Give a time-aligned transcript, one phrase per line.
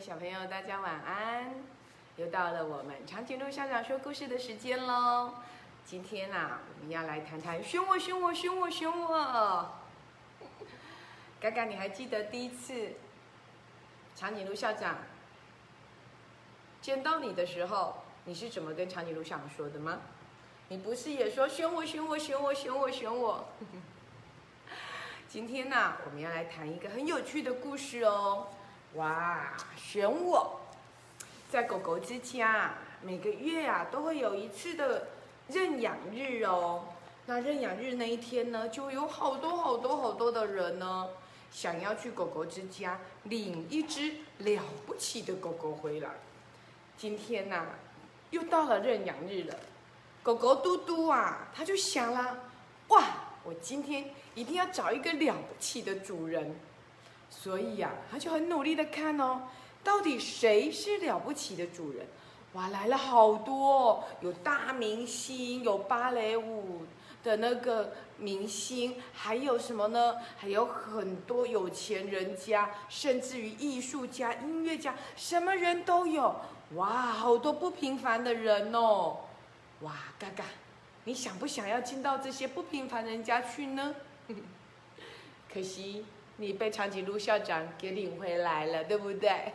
[0.00, 1.52] 小朋友，大家晚安！
[2.16, 5.34] 又到了我们长颈鹿校长说故事的时间喽。
[5.84, 9.70] 今天啊，我们要来谈谈选我，选我，选我，选我。
[11.38, 12.92] 嘎嘎，你还记得第一次
[14.16, 14.96] 长颈鹿校长
[16.80, 19.98] 见到你的时候，你是怎么跟长颈鹿校长说的吗？
[20.68, 23.46] 你不是也说选我，选我，选我，选我，选我？
[25.28, 28.48] 今天呢，我们要来谈一个很有趣的故事哦。
[28.94, 30.60] 哇，选我，
[31.48, 35.06] 在狗狗之家，每个月啊都会有一次的
[35.48, 36.84] 认养日哦。
[37.26, 41.08] 那认养日那一天呢，就有好多好多好多的人呢，
[41.52, 46.10] 想要去狗狗之家领一只了不起的狗狗回来。
[46.96, 47.66] 今天呐，
[48.30, 49.54] 又到了认养日了，
[50.24, 52.36] 狗狗嘟嘟啊，他就想啦，
[52.88, 53.04] 哇，
[53.44, 56.58] 我今天一定要找一个了不起的主人。
[57.30, 59.42] 所以呀，他就很努力的看哦，
[59.82, 62.06] 到底谁是了不起的主人？
[62.54, 66.82] 哇，来了好多，有大明星，有芭蕾舞
[67.22, 70.16] 的那个明星，还有什么呢？
[70.36, 76.34] 还有很多有钱人家，甚至于艺术家、音乐家，什么人都有。
[76.74, 79.16] 哇，好多不平凡的人哦！
[79.82, 80.44] 哇，嘎嘎，
[81.04, 83.94] 你想不想要进到这些不平凡人家去呢？
[85.52, 86.04] 可惜。
[86.40, 89.52] 你被长颈鹿校长给领回来了，对不对？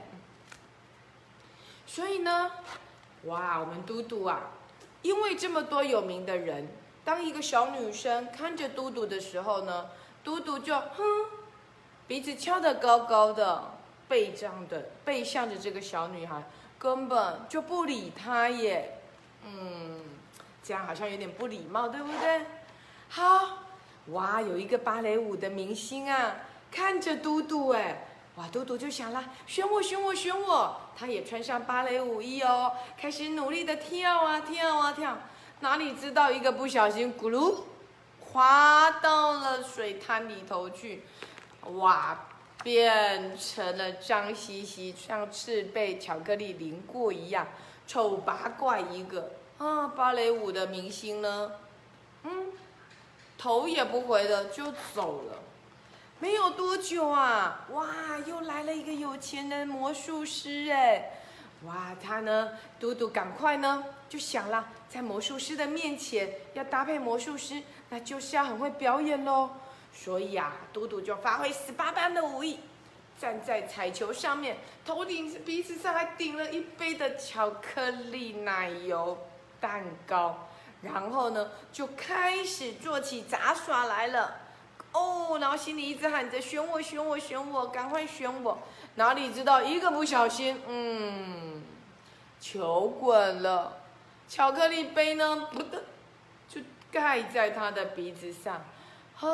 [1.88, 2.52] 所以呢，
[3.24, 4.52] 哇，我们嘟嘟啊，
[5.02, 6.68] 因为这么多有名的人，
[7.04, 9.90] 当一个小女生看着嘟嘟的时候呢，
[10.24, 11.04] 嘟嘟就哼，
[12.08, 13.72] 鼻子翘得高高的，
[14.08, 16.44] 背张的背向着这个小女孩，
[16.78, 19.00] 根本就不理她耶。
[19.44, 20.02] 嗯，
[20.62, 22.46] 这样好像有点不礼貌，对不对？
[23.10, 23.58] 好，
[24.10, 26.36] 哇，有一个芭蕾舞的明星啊。
[26.72, 30.82] 看着嘟嘟哎，哇，嘟嘟就想了，选我，选我，选我！
[30.98, 35.18] 他也穿上芭蕾舞衣哦，开始努力的跳啊跳啊跳。
[35.62, 37.62] 哪里知道一个不小心，咕噜，
[38.20, 41.04] 滑到了水滩里头去，
[41.76, 42.28] 哇，
[42.62, 47.48] 变成了脏兮兮，像是被巧克力淋过一样，
[47.88, 49.88] 丑八怪一个啊！
[49.88, 51.54] 芭蕾舞的明星呢，
[52.24, 52.52] 嗯，
[53.38, 55.40] 头也不回的就走了。
[56.26, 57.88] 没有多久啊，哇，
[58.26, 61.12] 又来了一个有钱人魔术师哎，
[61.66, 62.50] 哇，他呢，
[62.80, 69.52] 嘟嘟赶快呢就想了，在魔术师的面前要搭配魔术师，那就是要很会表演喽。
[69.94, 72.60] 所以啊，嘟嘟就发挥十八般的武艺，
[73.22, 79.16] 站在彩球上面，头顶鼻子上还顶了一杯的巧克力奶油
[79.60, 80.48] 蛋糕，
[80.82, 84.40] 然后呢就开始做起杂耍来了。
[84.96, 88.58] 哦，然后心里一直喊着选我，选我，选我，赶快选我！
[88.96, 91.62] 哪里知道一个不小心，嗯，
[92.40, 93.80] 球滚了，
[94.30, 95.84] 巧克力杯呢，噗的，
[96.48, 98.64] 就盖在他的鼻子上。
[99.20, 99.28] 啊，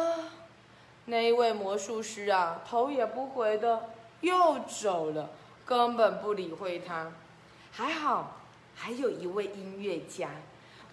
[1.06, 3.92] 那一位魔术师啊，头也不回的
[4.22, 5.30] 又走了，
[5.64, 7.12] 根本不理会他。
[7.72, 8.38] 还好，
[8.76, 10.30] 还有一位音乐家。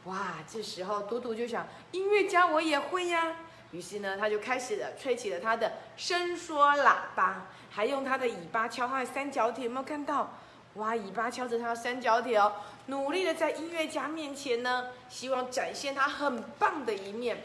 [0.05, 3.35] 哇，这时候嘟嘟就想，音乐家我也会呀。
[3.71, 9.65] 于是呢，他就开始了，吹起了他的伸缩喇叭，还用他的尾巴敲他的三角铁。
[9.65, 10.33] 有没有看到？
[10.75, 12.53] 哇，尾巴敲着他的三角铁哦，
[12.87, 17.45] 努力的在音乐家面前呢，希望展现他很棒的一面。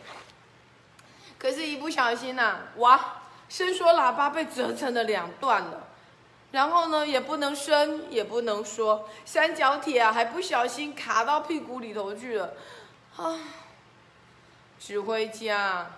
[1.37, 5.87] 可是，一不小心呐，哇，伸缩喇叭被折成了两段了。
[6.51, 12.53] 然后呢，也不能伸，也不能缩，三角铁啊，还不小心卡到屁股里头去了。
[13.17, 13.39] 啊，
[14.79, 15.89] 指挥家。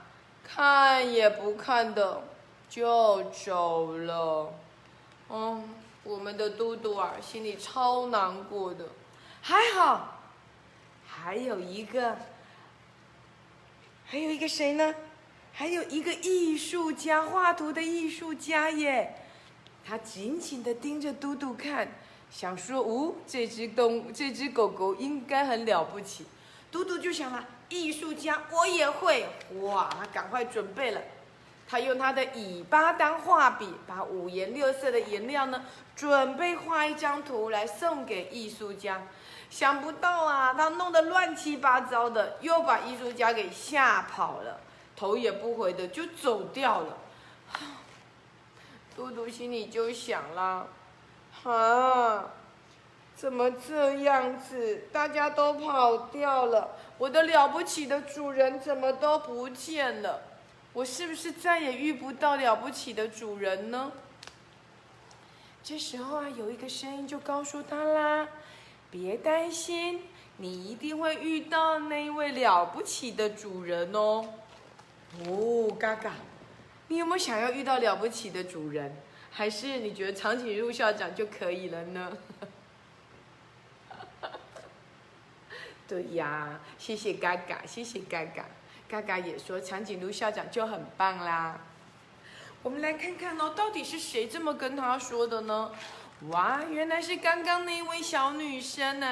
[0.48, 2.22] 看也不看的
[2.70, 4.54] 就走了，
[5.30, 5.68] 嗯，
[6.04, 8.86] 我们的嘟嘟啊，心里超难过的。
[9.42, 10.20] 还好，
[11.06, 12.16] 还有一个，
[14.06, 14.94] 还有一个谁呢？
[15.52, 19.16] 还有一个艺术家，画图的艺术家耶。
[19.84, 21.88] 他紧紧的盯着嘟嘟看，
[22.30, 26.26] 想说：“哦，这只动，这只狗狗应该很了不起。”
[26.76, 27.42] 嘟嘟就想了。
[27.70, 29.26] 艺术家，我也会
[29.62, 29.90] 哇！
[29.98, 31.02] 他赶快准备了，
[31.70, 35.64] 他用他的尾巴当画笔，把五颜六色的颜料呢，
[35.96, 39.04] 准备画一张图来送给艺术家。
[39.50, 44.60] 想不到啊，他弄得乱七八糟的，又把艺术家给吓跑了，
[44.98, 46.98] 头也不回的就走掉了。
[48.98, 50.68] 嘟嘟心里就想了，
[51.46, 52.26] 啊。
[53.16, 54.84] 怎么这样子？
[54.92, 60.22] 大家都跑掉了，我的了不起的主人怎么都不见了？
[60.74, 63.94] 我是不是再也遇不到了不起的主人呢？
[65.64, 68.28] 这时候啊，有一个声音就告诉他啦
[68.92, 70.04] ：“别担心，
[70.38, 74.26] 你一定会遇到那一位了不起的主人哦。”
[75.26, 76.12] 哦，嘎嘎，
[76.90, 78.94] 你有没有想要遇到了不起的主人？
[79.32, 82.18] 还是你觉得长颈鹿校长就可以了呢？
[85.88, 88.46] 对呀，谢谢嘎嘎，谢谢嘎嘎，
[88.90, 91.60] 嘎嘎也说长颈鹿校长就很棒啦。
[92.64, 95.72] 我们来看看哦，到底是谁这么跟他说的呢？
[96.30, 99.08] 哇，原来是刚刚那位小女生呢。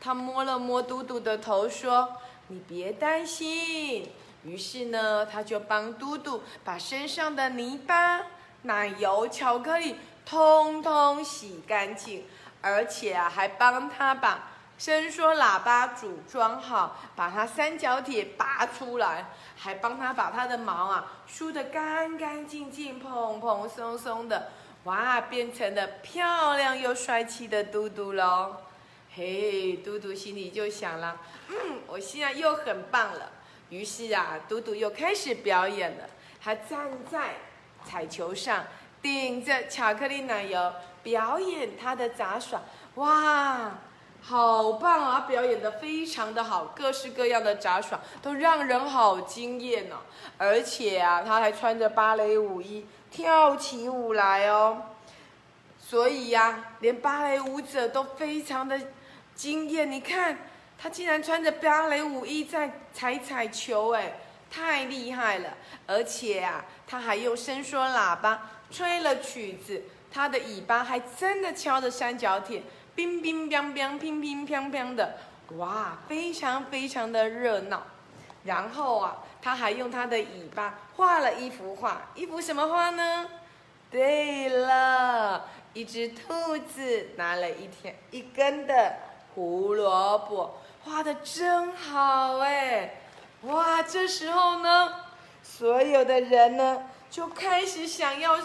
[0.00, 2.16] 她摸了摸嘟嘟的头，说
[2.48, 4.10] ：“你别担心。”
[4.42, 8.22] 于是呢，她就帮嘟嘟把身上的泥巴、
[8.62, 9.94] 奶油、巧克力
[10.24, 12.24] 通通洗干净，
[12.60, 14.50] 而且啊，还帮他把。
[14.78, 24.50] 伸缩喇叭组装好，把它三角铁拔出来，还帮他把他的毛啊梳得干干净净、蓬蓬松松的，
[24.84, 28.56] 哇，变成了漂亮又帅气的嘟嘟喽！
[29.14, 31.16] 嘿，嘟嘟心里就想了，
[31.48, 33.32] 嗯，我现在又很棒了。
[33.70, 36.04] 于是啊，嘟嘟又开始表演了，
[36.38, 37.36] 他站在
[37.82, 38.64] 彩球上，
[39.00, 42.60] 顶着巧克力奶油，表演他的杂耍，
[42.96, 43.72] 哇！
[44.20, 45.20] 好棒啊！
[45.20, 49.96] 表演的非常的好，各式各样的杂耍都让人好惊艳哦。
[50.36, 54.82] 而且啊，他还穿着芭蕾舞衣跳起舞来哦。
[55.78, 58.80] 所以呀，连芭蕾舞者都非常的
[59.36, 59.88] 惊艳。
[59.88, 60.36] 你看，
[60.76, 64.18] 他竟然穿着芭蕾舞衣在踩彩球，哎，
[64.50, 65.50] 太厉害了！
[65.86, 72.62] 而且啊，他还用伸缩喇叭吹了曲子，他的尾巴还真的敲着三角铁。
[72.96, 75.16] 乒乒乓乓，乒乒乓乓的，
[75.56, 77.82] 哇，非常非常的热闹。
[78.42, 83.28] 然后啊，他还用他的尾巴画了一幅画，一幅什么画呢？
[83.90, 85.44] 对了，
[85.74, 88.96] 一只兔子拿了一天一根的
[89.34, 93.02] 胡萝卜，画的真好哎！
[93.42, 94.94] 哇，这时候呢，
[95.42, 98.36] 所有的人呢就开始想要。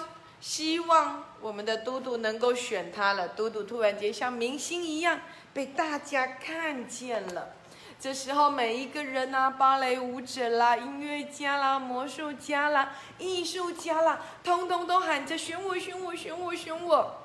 [0.42, 3.30] 希望我们的嘟嘟能够选他了。
[3.30, 5.22] 嘟嘟突然间像明星一样
[5.54, 7.56] 被大家看见了。
[8.00, 17.18] 这时候，每一个人啊，芭蕾舞者啦、音乐家啦、魔术家啦、艺术家啦，通通都喊着选我、选我、选我、选我。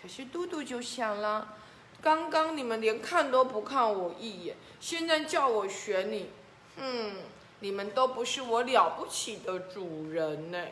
[0.00, 1.56] 可是嘟嘟就想了：
[2.00, 6.30] 刚刚你们连看都不看我一眼，现在叫我选你，
[6.76, 7.16] 嗯，
[7.58, 10.64] 你们都不是我了不起的主人呢。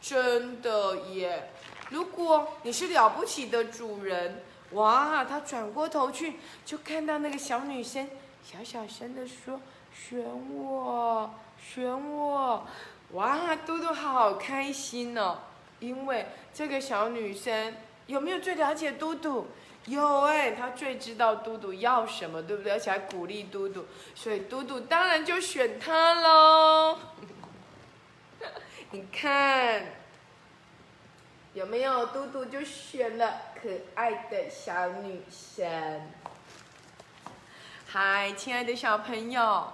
[0.00, 1.50] 真的耶！
[1.90, 4.42] 如果你是了不起的主人，
[4.72, 8.08] 哇，他转过头去就看到那个小女生，
[8.42, 9.60] 小小声的说
[9.92, 12.66] ：“选我，选我！”
[13.12, 15.38] 哇，嘟嘟好开心哦，
[15.80, 17.74] 因为这个小女生
[18.06, 19.48] 有没有最了解嘟嘟？
[19.86, 22.70] 有哎，她最知道嘟嘟要什么，对不对？
[22.72, 26.98] 而且还鼓励嘟嘟，所以嘟嘟当然就选她喽。
[28.92, 29.84] 你看，
[31.52, 36.00] 有没有嘟嘟就选了可爱的小女生？
[37.88, 39.66] 嗨，亲爱的小朋友，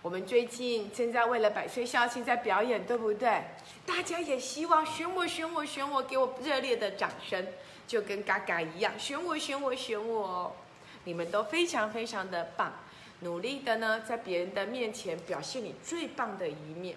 [0.00, 3.42] 我们最近正在为了百岁校庆在表演，对不对？
[3.84, 7.46] 大家也希望选我，选我，选我，给我热烈的掌声，
[7.86, 10.56] 就跟嘎嘎一样，选我，选我，选我！
[11.04, 12.72] 你们都非常非常的棒，
[13.20, 16.96] 努力的呢，在别人的面前表现你最棒的一面。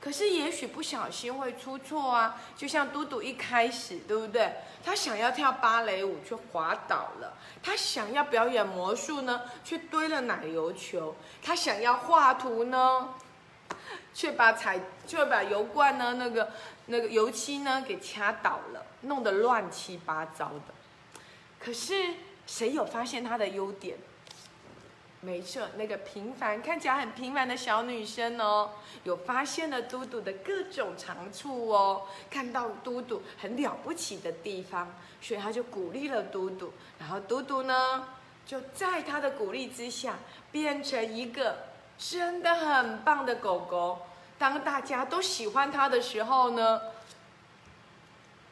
[0.00, 4.50] 可是也许不小心会出错啊，就像嘟嘟一开始，对不对？
[4.82, 13.14] 他想要跳芭蕾舞却滑倒了，他想要表演魔术呢，却堆了奶油球，他想要画图呢，
[14.14, 16.50] 却把彩却把油罐呢那个
[16.86, 20.74] 那个油漆呢给掐倒了，弄得乱七八糟的。
[21.58, 22.14] 可是
[22.46, 23.98] 谁有发现他的优点？
[25.22, 28.70] 没错，那个平凡看起来很平凡的小女生哦，
[29.04, 36.72] 有发现了嘟嘟的各种长处哦，看到嘟嘟很了不起的地方，所以他就鼓励了嘟嘟。
[36.98, 38.08] 然后嘟嘟呢，
[38.46, 40.18] 就在他的鼓励之下，
[40.50, 41.58] 变成一个
[41.98, 44.00] 真的很棒的狗狗。
[44.38, 46.80] 当大家都喜欢它的时候呢，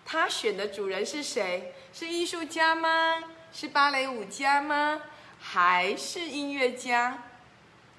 [0.04, 1.72] 他选的主人是谁？
[1.94, 3.24] 是艺术家吗？
[3.54, 5.00] 是芭蕾舞家吗？
[5.40, 7.24] 还是音乐家，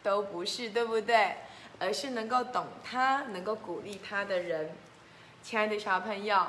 [0.04, 1.36] 都不是，对不对？
[1.80, 4.76] 而是能够懂他、能够鼓励他的人。
[5.42, 6.46] 亲爱的小朋友，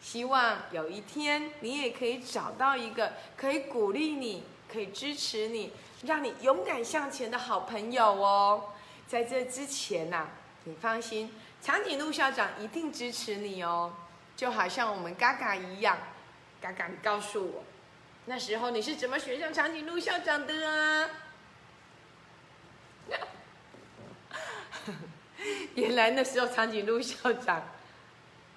[0.00, 5.72] 希望有一天你也可以找到一个可以鼓励你、可以支持你、
[6.04, 8.66] 让你勇敢向前的好朋友哦。
[9.08, 10.26] 在这之前呐，
[10.64, 13.92] 你放心，长颈鹿校长一定支持你哦。
[14.36, 15.98] 就好像我们嘎嘎一样，
[16.60, 17.64] 嘎嘎，你告诉我，
[18.26, 21.08] 那时候你是怎么选上长颈鹿校长的啊？
[25.74, 27.62] 原来那时候长颈鹿校长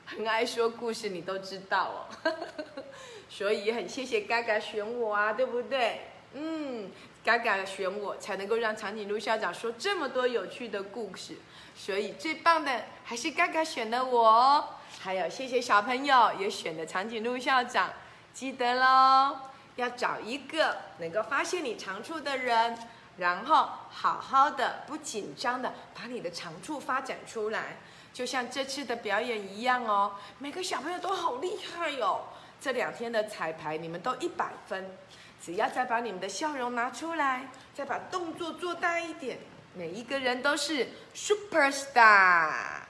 [0.06, 2.34] 很爱说故事，你都知道哦。
[3.30, 6.02] 所以很谢谢嘎嘎选我啊，对不对？
[6.34, 6.90] 嗯，
[7.24, 11.38] 嘎嘎选我才能够让长颈鹿校长说这么多有趣的故事。
[11.76, 14.70] 所以最棒的还是嘎嘎选的我哦。
[15.00, 17.94] 还有谢谢小朋友也选的长颈鹿校长，
[18.34, 19.38] 记得喽，
[19.80, 22.78] 要找一个能够发现你长处的人。
[23.18, 27.76] 然后好好的、不紧张的把你的长处发展出来，
[28.14, 30.16] 就像这次的表演一样哦。
[30.38, 32.22] 每个小朋友都好厉害哦！
[32.62, 34.98] 这两天的彩排你们都一百分，
[35.42, 39.40] 只要再把你们的笑容拿出来，再把动作做大一点，
[39.74, 42.89] 每一个人都是 super star。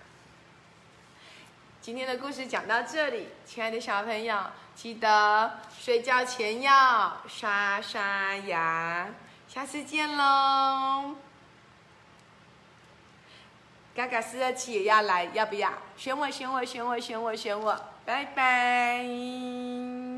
[1.90, 4.38] 今天的故事讲到这里，亲爱的小朋友，
[4.76, 9.08] 记得睡觉前要刷刷牙。
[9.48, 11.16] 下次见喽！
[13.96, 15.74] 嘎嘎四二七也要来，要不要？
[15.98, 17.76] 选我，选我，选我，选我，选我！
[18.06, 20.09] 拜拜。